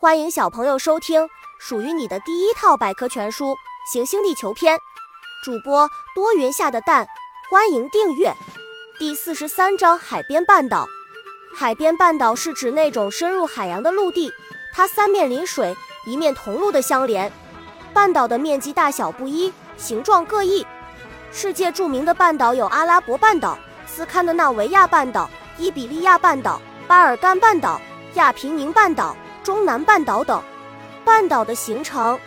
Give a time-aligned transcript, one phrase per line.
[0.00, 1.28] 欢迎小朋友收听
[1.58, 3.46] 属于你的第一套百科全书
[3.92, 4.76] 《行星地球篇》，
[5.44, 7.04] 主播多云下的蛋，
[7.50, 8.32] 欢迎订阅。
[8.96, 10.86] 第四十三章：海边半岛。
[11.52, 14.32] 海边半岛是指那种深入海洋的陆地，
[14.72, 17.32] 它三面临水，一面同陆的相连。
[17.92, 20.64] 半岛的面积大小不一，形状各异。
[21.32, 27.80] 世界著名的半岛有阿拉伯半岛、斯堪的纳维亚半岛、伊比利亚半岛、巴尔干半岛、
[28.14, 29.16] 亚平宁半岛。
[29.48, 30.42] 中南半岛等
[31.06, 32.20] 半岛的形成，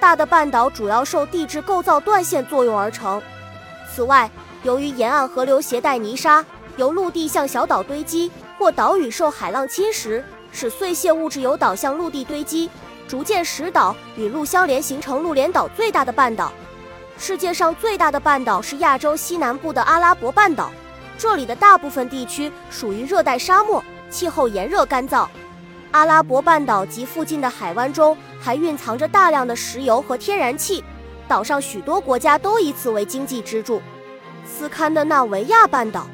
[0.00, 3.22] 大的半岛主要受地质构造断线作用而成。
[3.88, 4.28] 此外，
[4.64, 6.44] 由于沿岸河流携带泥沙，
[6.76, 10.20] 由陆地向小岛堆积，或岛屿受海浪侵蚀，
[10.50, 12.68] 使碎屑物质由岛向陆地堆积，
[13.06, 16.50] 逐渐使岛与陆相连，形成陆连岛最大的半岛。
[17.16, 20.72] 世界上最大的半岛是亚洲西南部的阿拉伯半岛，
[21.16, 23.80] 这里的大部分地区属于热带沙漠，
[24.10, 25.28] 气候炎热干燥。
[25.96, 30.84] 阿拉伯半岛及附近的海湾中还蕴藏着大量的石油和天然气，
[31.26, 33.80] 岛上许多国家都以此为经济支柱。
[34.44, 36.06] 斯堪的纳维亚半岛，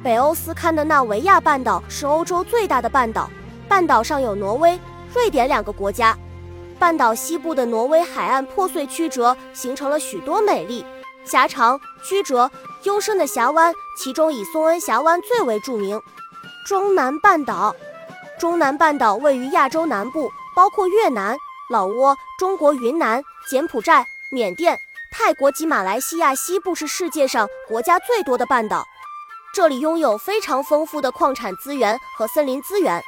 [0.00, 3.28] 北欧斯堪的纳维亚半岛是欧洲最大的半岛，
[3.68, 4.78] 半岛上有挪威、
[5.12, 6.16] 瑞典两个国家。
[6.78, 10.86] 半岛西部的挪威海岸破碎曲折，形成了许多美丽、
[11.24, 12.48] 狭长、曲折、
[12.84, 16.00] 幽深的峡湾，其中以松恩峡湾最为著名。
[16.64, 17.74] 中南半岛。
[18.38, 21.36] 中南半岛位于亚洲南部，包括越南、
[21.70, 24.78] 老挝、中国云南、柬埔寨、缅甸、
[25.10, 28.86] 泰国及马来西亚西部，是世界上国家最多的半岛。
[29.54, 33.02] 这里拥有非常丰富的矿产资源和森林资源。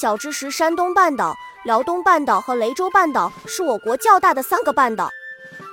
[0.00, 5.10] 小知识：山东半岛、辽东半岛和雷州半岛是我国较大的三个半岛。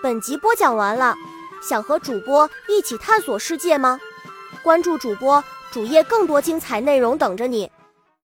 [0.01, 1.15] 本集播讲完了，
[1.61, 3.99] 想和主播一起探索世界吗？
[4.63, 7.71] 关注主播主页，更多精彩内容等着你。